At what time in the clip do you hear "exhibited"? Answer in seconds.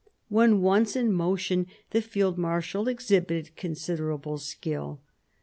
2.87-3.55